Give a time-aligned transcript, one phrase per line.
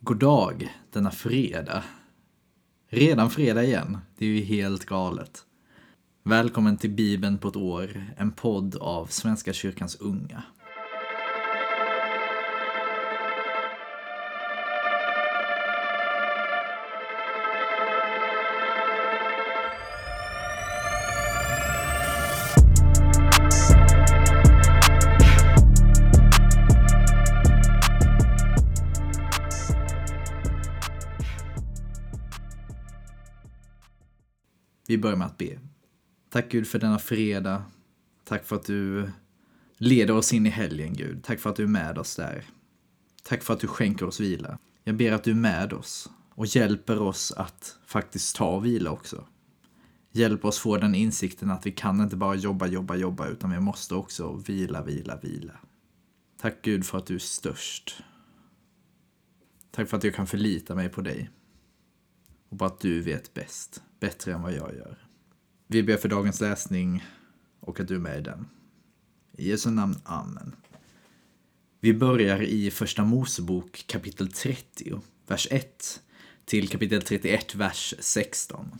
[0.00, 1.84] God dag denna fredag.
[2.90, 3.98] Redan fredag igen.
[4.18, 5.44] Det är ju helt galet.
[6.24, 10.42] Välkommen till Bibeln på ett år, en podd av Svenska kyrkans unga.
[34.88, 35.58] Vi börjar med att be.
[36.30, 37.62] Tack Gud för denna fredag.
[38.24, 39.10] Tack för att du
[39.76, 41.24] leder oss in i helgen Gud.
[41.24, 42.44] Tack för att du är med oss där.
[43.22, 44.58] Tack för att du skänker oss vila.
[44.84, 49.26] Jag ber att du är med oss och hjälper oss att faktiskt ta vila också.
[50.12, 53.60] Hjälp oss få den insikten att vi kan inte bara jobba, jobba, jobba utan vi
[53.60, 55.54] måste också vila, vila, vila.
[56.40, 58.02] Tack Gud för att du är störst.
[59.70, 61.30] Tack för att jag kan förlita mig på dig.
[62.48, 64.98] Och på att du vet bäst bättre än vad jag gör.
[65.66, 67.04] Vi ber för dagens läsning
[67.60, 68.46] och att du är med i den.
[69.32, 70.54] I Jesu namn, Amen.
[71.80, 76.02] Vi börjar i Första Mosebok kapitel 30, vers 1
[76.44, 78.78] till kapitel 31, vers 16.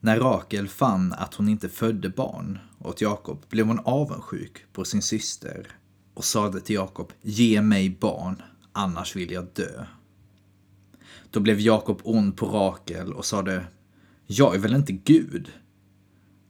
[0.00, 5.02] När Rakel fann att hon inte födde barn åt Jakob blev hon avundsjuk på sin
[5.02, 5.66] syster
[6.14, 9.86] och sade till Jakob, ge mig barn, annars vill jag dö.
[11.30, 13.64] Då blev Jakob ond på Rakel och sade,
[14.26, 15.52] jag är väl inte Gud?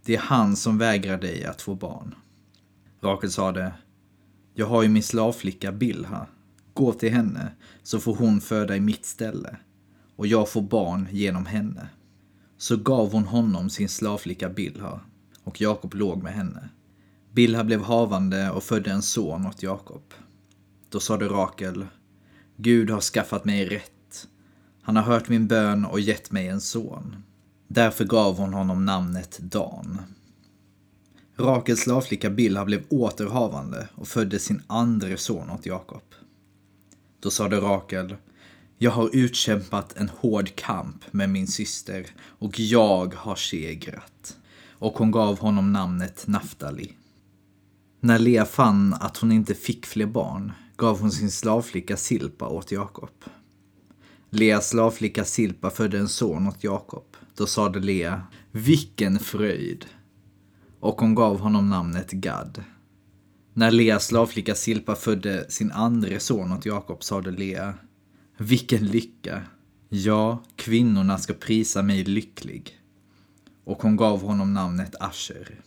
[0.04, 2.14] Det är han som vägrar dig att få barn.
[3.00, 3.72] Rakel sade,
[4.54, 6.26] jag har ju min slavflicka Bilha.
[6.74, 9.56] Gå till henne, så får hon föda i mitt ställe,
[10.16, 11.88] och jag får barn genom henne.
[12.56, 15.00] Så gav hon honom sin slavflicka Bilha,
[15.44, 16.68] och Jakob låg med henne.
[17.32, 20.14] Bilha blev havande och födde en son åt Jakob.
[20.88, 21.86] Då sade Rakel,
[22.56, 23.97] Gud har skaffat mig rätt.
[24.88, 27.16] Han har hört min bön och gett mig en son.
[27.66, 30.00] Därför gav hon honom namnet Dan.
[31.36, 36.02] Rakels slavflicka Bilha blev återhavande och födde sin andre son åt Jakob.
[37.20, 38.16] Då sade Rakel,
[38.78, 44.36] jag har utkämpat en hård kamp med min syster och jag har segrat.
[44.78, 46.92] Och hon gav honom namnet Naftali.
[48.00, 52.72] När Lea fann att hon inte fick fler barn gav hon sin slavflicka Silpa åt
[52.72, 53.10] Jakob.
[54.30, 57.16] Leas slavflicka Silpa födde en son åt Jakob.
[57.36, 58.22] Då sade Lea,
[58.52, 59.86] vilken fröjd!
[60.80, 62.64] Och hon gav honom namnet Gad.
[63.54, 67.74] När Leas slavflicka Silpa födde sin andre son åt Jakob sade Lea,
[68.38, 69.42] vilken lycka!
[69.88, 72.78] Ja, kvinnorna ska prisa mig lycklig.
[73.64, 75.60] Och hon gav honom namnet Asher.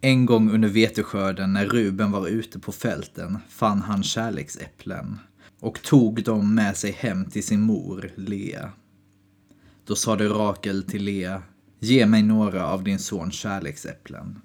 [0.00, 5.18] En gång under veteskörden när Ruben var ute på fälten fann han kärleksäpplen
[5.60, 8.72] och tog dem med sig hem till sin mor Lea.
[9.84, 11.42] Då sade Rakel till Lea,
[11.78, 14.40] ge mig några av din sons kärleksäpplen.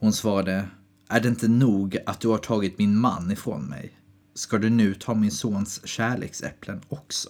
[0.00, 0.68] Hon svarade,
[1.08, 3.92] är det inte nog att du har tagit min man ifrån mig?
[4.34, 7.28] Ska du nu ta min sons kärleksäpplen också?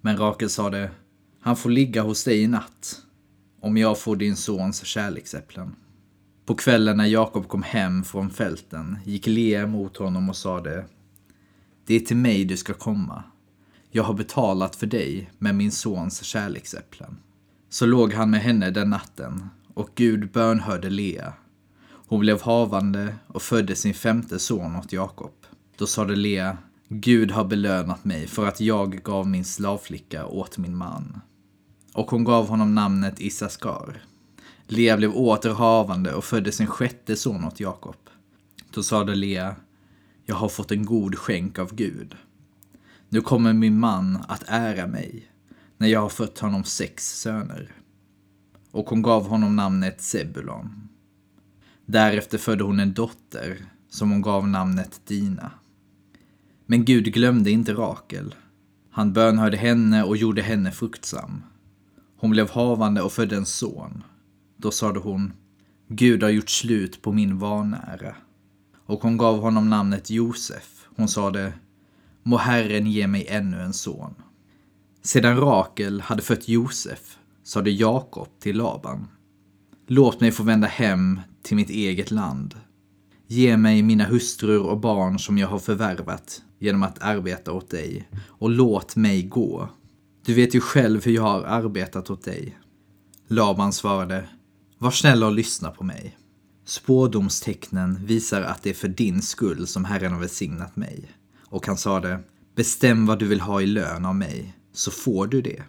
[0.00, 0.90] Men Rakel sade,
[1.40, 3.02] han får ligga hos dig i natt,
[3.60, 5.76] om jag får din sons kärleksäpplen.
[6.46, 10.84] På kvällen när Jakob kom hem från fälten gick Lea mot honom och sade,
[11.90, 13.22] det är till mig du ska komma.
[13.90, 17.16] Jag har betalat för dig med min sons kärleksäpplen.
[17.68, 21.32] Så låg han med henne den natten, och Gud bönhörde Lea.
[21.82, 25.32] Hon blev havande och födde sin femte son åt Jakob.
[25.76, 26.58] Då sade Lea,
[26.88, 31.20] Gud har belönat mig för att jag gav min slavflicka åt min man.
[31.92, 34.02] Och hon gav honom namnet Isaskar.
[34.66, 37.96] Lea blev åter havande och födde sin sjätte son åt Jakob.
[38.74, 39.56] Då sade Lea,
[40.30, 42.16] jag har fått en god skänk av Gud.
[43.08, 45.30] Nu kommer min man att ära mig
[45.78, 47.72] när jag har fött honom sex söner.
[48.70, 50.88] Och hon gav honom namnet Sebulon.
[51.86, 55.50] Därefter födde hon en dotter som hon gav namnet Dina.
[56.66, 58.34] Men Gud glömde inte Rakel.
[58.90, 61.42] Han bönhörde henne och gjorde henne fruktsam.
[62.16, 64.02] Hon blev havande och födde en son.
[64.56, 65.32] Då sade hon,
[65.88, 68.16] Gud har gjort slut på min vanära.
[68.90, 70.86] Och hon gav honom namnet Josef.
[70.96, 71.52] Hon sade,
[72.22, 74.14] må Herren ge mig ännu en son.
[75.02, 79.08] Sedan Rakel hade fött Josef sade Jakob till Laban.
[79.86, 82.54] Låt mig få vända hem till mitt eget land.
[83.26, 88.08] Ge mig mina hustrur och barn som jag har förvärvat genom att arbeta åt dig
[88.26, 89.68] och låt mig gå.
[90.26, 92.58] Du vet ju själv hur jag har arbetat åt dig.
[93.28, 94.28] Laban svarade,
[94.78, 96.16] var snäll och lyssna på mig.
[96.70, 101.04] Spådomstecknen visar att det är för din skull som Herren har välsignat mig.
[101.46, 102.20] Och han sade,
[102.54, 105.62] Bestäm vad du vill ha i lön av mig, så får du det.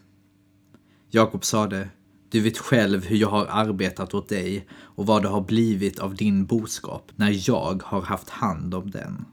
[1.09, 1.89] Jakob sade,
[2.29, 6.15] du vet själv hur jag har arbetat åt dig och vad det har blivit av
[6.15, 9.25] din boskap när jag har haft hand om den.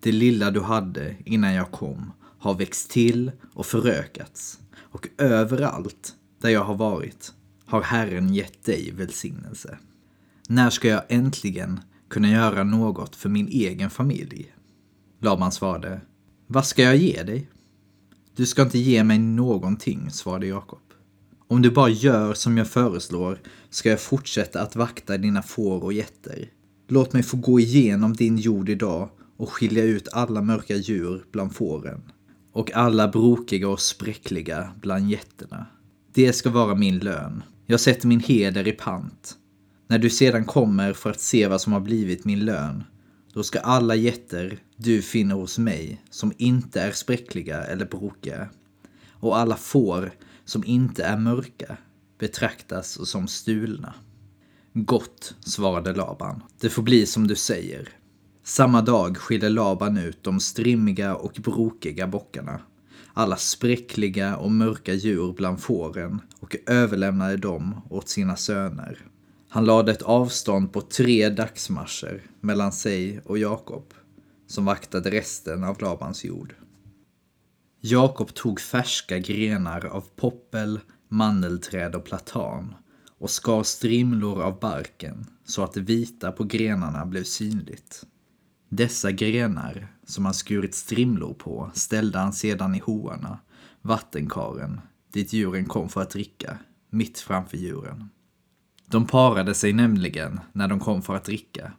[0.00, 6.50] Det lilla du hade innan jag kom har växt till och förökats och överallt där
[6.50, 7.32] jag har varit
[7.66, 9.78] har Herren gett dig välsignelse.
[10.52, 14.54] När ska jag äntligen kunna göra något för min egen familj?
[15.20, 16.00] Laban svarade,
[16.46, 17.50] vad ska jag ge dig?
[18.36, 20.80] Du ska inte ge mig någonting, svarade Jakob.
[21.48, 23.38] Om du bara gör som jag föreslår
[23.70, 26.50] ska jag fortsätta att vakta dina får och getter.
[26.88, 31.54] Låt mig få gå igenom din jord idag och skilja ut alla mörka djur bland
[31.54, 32.02] fåren
[32.52, 35.66] och alla brokiga och spräckliga bland getterna.
[36.14, 37.42] Det ska vara min lön.
[37.66, 39.38] Jag sätter min heder i pant.
[39.92, 42.84] När du sedan kommer för att se vad som har blivit min lön,
[43.32, 48.48] då ska alla getter du finner hos mig, som inte är spräckliga eller brokiga,
[49.12, 50.12] och alla får
[50.44, 51.76] som inte är mörka,
[52.18, 53.94] betraktas som stulna.
[54.72, 56.42] Gott, svarade Laban.
[56.60, 57.88] Det får bli som du säger.
[58.44, 62.60] Samma dag skilde Laban ut de strimmiga och brokiga bockarna,
[63.14, 69.11] alla spräckliga och mörka djur bland fåren och överlämnade dem åt sina söner.
[69.52, 73.94] Han lade ett avstånd på tre dagsmarscher mellan sig och Jakob,
[74.46, 76.54] som vaktade resten av Labans jord.
[77.80, 82.74] Jakob tog färska grenar av poppel, mandelträd och platan
[83.18, 88.06] och skar strimlor av barken så att det vita på grenarna blev synligt.
[88.68, 93.38] Dessa grenar, som han skurit strimlor på, ställde han sedan i hoarna,
[93.82, 94.80] vattenkaren,
[95.12, 96.58] dit djuren kom för att dricka,
[96.90, 98.08] mitt framför djuren.
[98.92, 101.72] De parade sig nämligen när de kom för att dricka.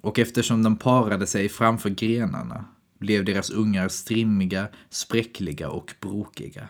[0.00, 2.64] Och eftersom de parade sig framför grenarna
[2.98, 6.68] blev deras ungar strimmiga, spräckliga och brokiga.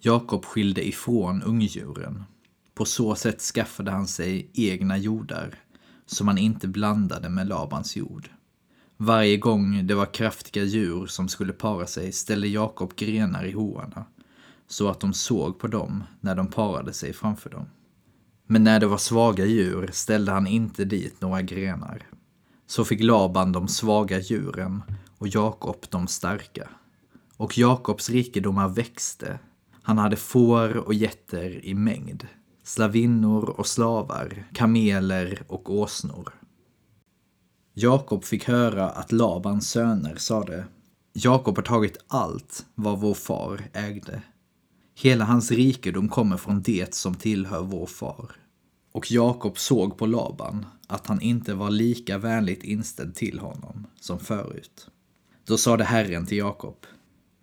[0.00, 2.24] Jakob skilde ifrån ungdjuren.
[2.74, 5.54] På så sätt skaffade han sig egna jordar
[6.06, 8.30] som han inte blandade med Labans jord.
[8.96, 14.04] Varje gång det var kraftiga djur som skulle para sig ställde Jakob grenar i hoarna
[14.66, 17.66] så att de såg på dem när de parade sig framför dem.
[18.52, 22.06] Men när det var svaga djur ställde han inte dit några grenar.
[22.66, 24.82] Så fick Laban de svaga djuren
[25.18, 26.68] och Jakob de starka.
[27.36, 29.38] Och Jakobs rikedomar växte.
[29.82, 32.26] Han hade får och getter i mängd,
[32.62, 36.32] slavinnor och slavar, kameler och åsnor.
[37.74, 40.64] Jakob fick höra att Labans söner sade
[41.12, 44.22] Jakob har tagit allt vad vår far ägde.
[45.02, 48.30] Hela hans rikedom kommer från det som tillhör vår far.
[48.92, 54.20] Och Jakob såg på Laban att han inte var lika vänligt inställd till honom som
[54.20, 54.88] förut.
[55.44, 56.76] Då sade Herren till Jakob,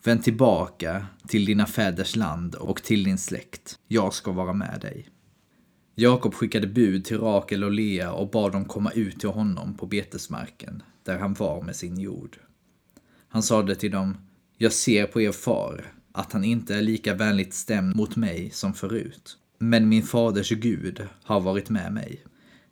[0.03, 3.79] vänd tillbaka till dina fäders land och till din släkt.
[3.87, 5.07] Jag ska vara med dig.
[5.95, 9.85] Jakob skickade bud till Rakel och Lea och bad dem komma ut till honom på
[9.85, 12.37] betesmarken, där han var med sin jord.
[13.27, 14.17] Han sade till dem,
[14.57, 18.73] jag ser på er far, att han inte är lika vänligt stämd mot mig som
[18.73, 19.37] förut.
[19.59, 22.23] Men min faders Gud har varit med mig.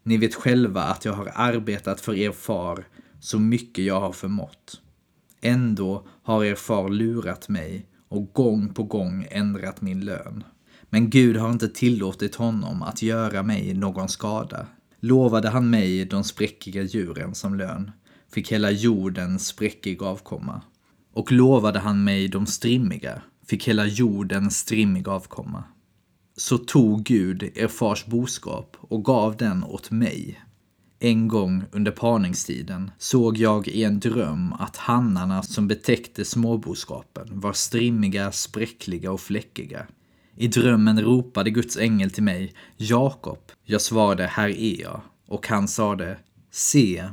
[0.03, 2.85] Ni vet själva att jag har arbetat för er far
[3.19, 4.81] så mycket jag har förmått.
[5.41, 10.43] Ändå har er far lurat mig och gång på gång ändrat min lön.
[10.89, 14.67] Men Gud har inte tillåtit honom att göra mig någon skada.
[14.99, 17.91] Lovade han mig de spräckiga djuren som lön,
[18.33, 20.61] fick hela jorden spräckig avkomma.
[21.13, 25.63] Och lovade han mig de strimmiga, fick hela jorden strimmig avkomma.
[26.37, 30.41] Så tog Gud er fars boskap och gav den åt mig.
[30.99, 37.53] En gång under parningstiden såg jag i en dröm att hannarna som betäckte småboskapen var
[37.53, 39.87] strimmiga, spräckliga och fläckiga.
[40.37, 43.39] I drömmen ropade Guds ängel till mig, Jakob.
[43.63, 45.01] Jag svarade, här är jag.
[45.27, 46.17] Och han sade,
[46.51, 47.09] se,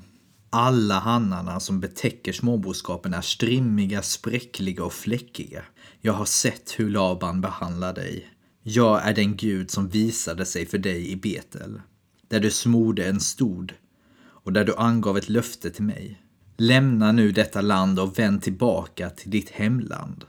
[0.51, 5.63] alla hannarna som betäcker småboskapen är strimmiga, spräckliga och fläckiga.
[6.05, 8.31] Jag har sett hur Laban behandlar dig.
[8.63, 11.81] Jag är den Gud som visade sig för dig i Betel,
[12.29, 13.75] där du smorde en stod
[14.23, 16.23] och där du angav ett löfte till mig.
[16.57, 20.25] Lämna nu detta land och vänd tillbaka till ditt hemland.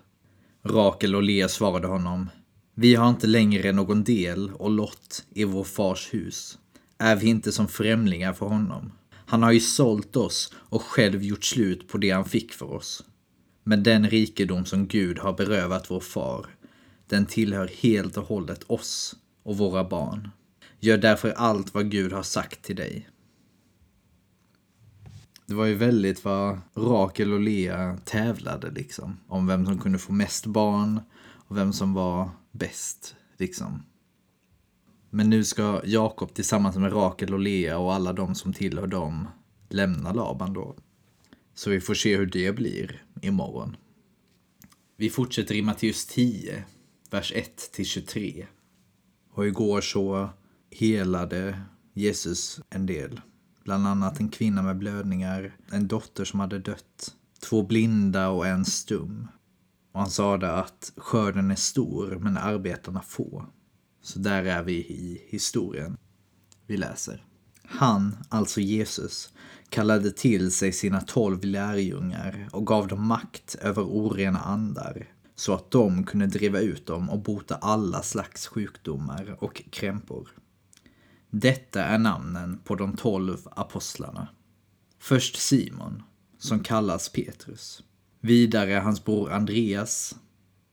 [0.64, 2.30] Rakel och Lea svarade honom,
[2.76, 6.58] vi har inte längre någon del och lott i vår fars hus.
[6.98, 8.92] Är vi inte som främlingar för honom?
[9.26, 13.04] Han har ju sålt oss och själv gjort slut på det han fick för oss.
[13.64, 16.46] Men den rikedom som Gud har berövat vår far,
[17.08, 20.30] den tillhör helt och hållet oss och våra barn.
[20.80, 23.10] Gör därför allt vad Gud har sagt till dig.
[25.46, 29.20] Det var ju väldigt vad Rakel och Lea tävlade liksom.
[29.28, 33.84] Om vem som kunde få mest barn och vem som var bäst liksom.
[35.10, 39.28] Men nu ska Jakob tillsammans med Rakel och Lea och alla de som tillhör dem
[39.70, 40.76] lämna Laban då.
[41.54, 43.78] Så vi får se hur det blir imorgon.
[44.98, 46.66] Vi fortsätter i Matteus 10,
[47.10, 48.46] vers 1-23.
[49.34, 50.30] Och igår så
[50.72, 51.62] helade
[51.94, 53.22] Jesus en del.
[53.64, 58.66] Bland annat en kvinna med blödningar, en dotter som hade dött, två blinda och en
[58.66, 59.28] stum.
[59.92, 63.46] Och han sade att skörden är stor men arbetarna få.
[64.02, 65.98] Så där är vi i historien.
[66.68, 67.26] Vi läser.
[67.64, 69.34] Han, alltså Jesus,
[69.74, 75.72] kallade till sig sina tolv lärjungar och gav dem makt över orena andar så att
[75.72, 80.30] de kunde driva ut dem och bota alla slags sjukdomar och krämpor.
[81.30, 84.28] Detta är namnen på de tolv apostlarna.
[85.00, 86.04] Först Simon,
[86.38, 87.84] som kallas Petrus.
[88.22, 90.16] Vidare hans bror Andreas,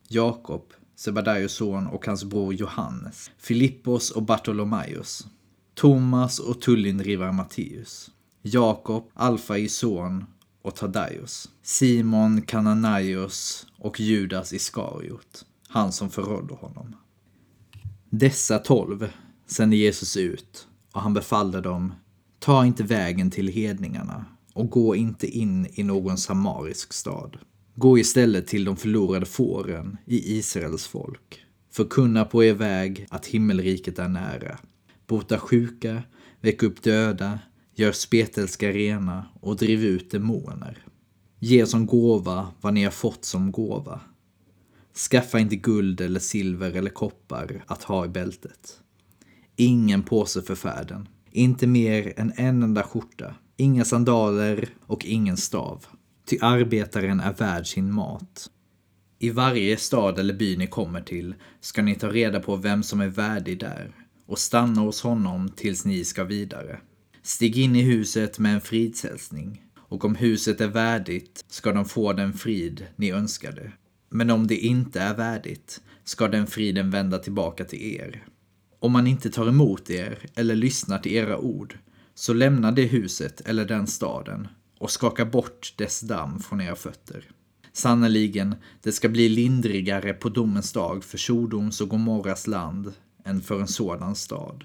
[0.09, 5.27] Jakob, Sebadaios son och hans bror Johannes, Filippos och Bartolomaios,
[5.75, 8.11] Thomas och tullindrivare Matteus,
[8.43, 10.25] Jakob, Alfais son
[10.63, 16.97] och Tadaios, Simon Kananaios och Judas Iskariot, han som förrådde honom.
[18.11, 19.13] Dessa tolv
[19.47, 21.95] sände Jesus ut och han befallde dem,
[22.39, 27.39] ta inte vägen till hedningarna och gå inte in i någon samarisk stad.
[27.75, 31.45] Gå istället till de förlorade fåren i Israels folk.
[31.73, 34.59] Förkunna på er väg att himmelriket är nära.
[35.07, 36.03] Bota sjuka,
[36.41, 37.39] väck upp döda,
[37.81, 40.85] gör spetälska rena och driv ut demoner.
[41.39, 44.01] Ge som gåva vad ni har fått som gåva.
[45.11, 48.81] Skaffa inte guld eller silver eller koppar att ha i bältet.
[49.57, 51.09] Ingen påse för färden.
[51.31, 53.35] Inte mer än en enda skjorta.
[53.57, 55.87] Inga sandaler och ingen stav.
[56.27, 58.51] Ty arbetaren är värd sin mat.
[59.19, 63.01] I varje stad eller by ni kommer till ska ni ta reda på vem som
[63.01, 63.93] är värdig där
[64.27, 66.81] och stanna hos honom tills ni ska vidare.
[67.23, 72.13] Stig in i huset med en fridshälsning och om huset är värdigt ska de få
[72.13, 73.73] den frid ni önskade.
[74.09, 78.25] Men om det inte är värdigt ska den friden vända tillbaka till er.
[78.79, 81.79] Om man inte tar emot er eller lyssnar till era ord
[82.15, 84.49] så lämna det huset eller den staden
[84.79, 87.31] och skaka bort dess damm från era fötter.
[87.73, 92.93] Sannerligen, det ska bli lindrigare på domens dag för Sodoms och Gomorras land
[93.25, 94.65] än för en sådan stad.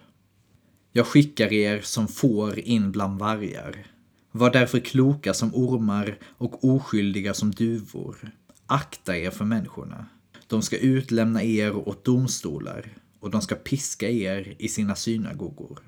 [0.98, 3.88] Jag skickar er som får in bland vargar.
[4.32, 8.32] Var därför kloka som ormar och oskyldiga som duvor.
[8.66, 10.06] Akta er för människorna.
[10.48, 15.80] De ska utlämna er åt domstolar och de ska piska er i sina synagogor.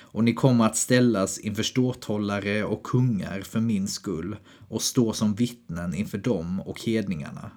[0.00, 4.36] Och ni kommer att ställas inför ståthållare och kungar för min skull
[4.68, 7.50] och stå som vittnen inför dem och hedningarna.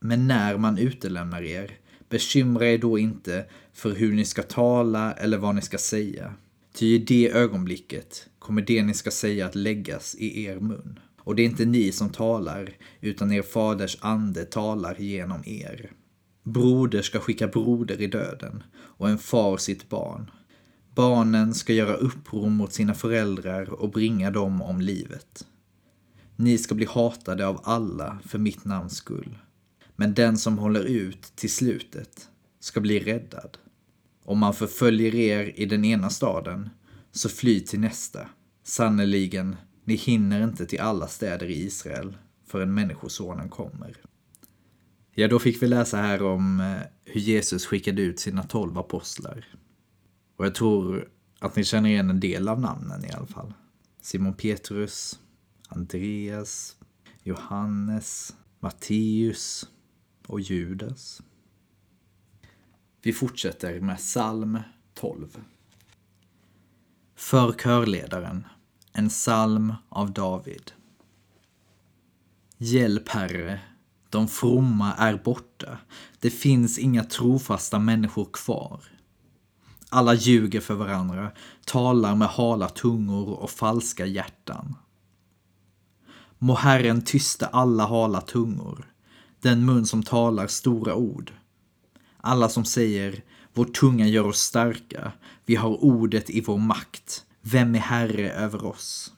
[0.00, 1.78] Men när man utelämnar er,
[2.08, 6.34] bekymra er då inte för hur ni ska tala eller vad ni ska säga.
[6.72, 10.98] Ty i det ögonblicket kommer det ni ska säga att läggas i er mun.
[11.18, 15.92] Och det är inte ni som talar, utan er faders ande talar genom er.
[16.42, 20.30] Broder ska skicka broder i döden och en far sitt barn.
[20.94, 25.46] Barnen ska göra uppror mot sina föräldrar och bringa dem om livet.
[26.36, 29.38] Ni ska bli hatade av alla för mitt namns skull.
[29.96, 32.28] Men den som håller ut till slutet
[32.60, 33.58] ska bli räddad.
[34.24, 36.70] Om man förföljer er i den ena staden,
[37.10, 38.28] så fly till nästa.
[38.64, 43.96] Sannerligen, ni hinner inte till alla städer i Israel förrän Människosonen kommer.
[45.14, 49.46] Ja, då fick vi läsa här om eh, hur Jesus skickade ut sina tolv apostlar.
[50.36, 53.54] Och jag tror att ni känner igen en del av namnen i alla fall.
[54.00, 55.20] Simon Petrus,
[55.68, 56.76] Andreas,
[57.22, 59.66] Johannes, Matteus
[60.26, 61.22] och Judas.
[63.04, 64.58] Vi fortsätter med psalm
[64.94, 65.44] 12.
[67.16, 68.46] För körledaren,
[68.92, 70.72] en psalm av David.
[72.58, 73.60] Hjälp, Herre,
[74.10, 75.78] de fromma är borta.
[76.20, 78.80] Det finns inga trofasta människor kvar.
[79.88, 81.32] Alla ljuger för varandra,
[81.64, 84.74] talar med hala tungor och falska hjärtan.
[86.38, 88.92] Må Herren tysta alla hala tungor,
[89.40, 91.32] den mun som talar stora ord.
[92.24, 95.12] Alla som säger vår tunga gör oss starka,
[95.46, 97.24] vi har ordet i vår makt.
[97.40, 99.12] Vem är herre över oss?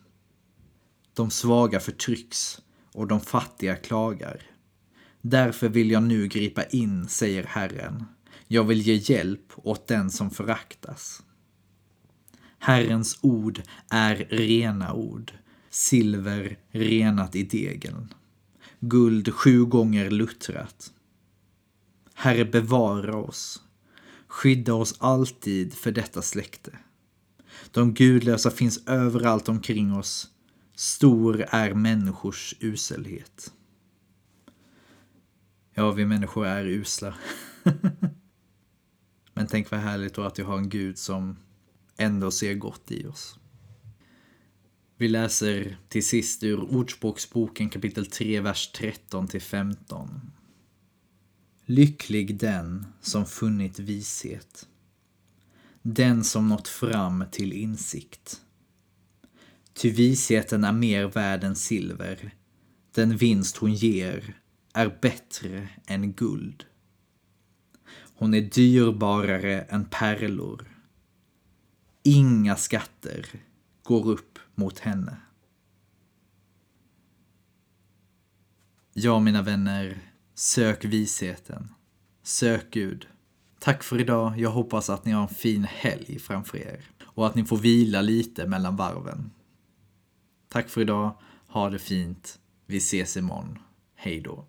[1.15, 2.61] De svaga förtrycks
[2.93, 4.43] och de fattiga klagar.
[5.21, 8.05] Därför vill jag nu gripa in, säger Herren.
[8.49, 11.23] Jag vill ge hjälp åt den som föraktas.
[12.59, 15.33] Herrens ord är rena ord,
[15.71, 18.15] silver renat i degen,
[18.81, 20.94] guld sju gånger luttrat.
[22.15, 23.63] Herre bevara oss,
[24.27, 26.79] skydda oss alltid för detta släkte.
[27.71, 30.31] De gudlösa finns överallt omkring oss,
[30.75, 33.53] stor är människors uselhet.
[35.75, 37.15] Ja, vi människor är usla.
[39.35, 41.37] Men tänk vad härligt då att vi har en gud som
[41.97, 43.39] ändå ser gott i oss.
[44.97, 50.21] Vi läser till sist ur Ordspråksboken kapitel 3, vers 13 till 15.
[51.67, 54.69] Lycklig den som funnit vishet.
[55.83, 58.41] Den som nått fram till insikt.
[59.73, 62.35] Ty visheten är mer värd än silver.
[62.95, 64.37] Den vinst hon ger
[64.73, 66.65] är bättre än guld.
[68.17, 70.69] Hon är dyrbarare än pärlor.
[72.03, 73.27] Inga skatter
[73.83, 75.17] går upp mot henne.
[78.93, 81.75] Ja, mina vänner, sök visheten.
[82.23, 83.09] Sök Gud.
[83.61, 84.39] Tack för idag.
[84.39, 88.01] Jag hoppas att ni har en fin helg framför er och att ni får vila
[88.01, 89.31] lite mellan varven.
[90.49, 91.19] Tack för idag.
[91.49, 92.39] Ha det fint.
[92.67, 93.59] Vi ses imorgon.
[93.95, 94.47] Hej då.